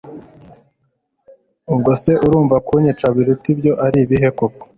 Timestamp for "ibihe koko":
4.05-4.63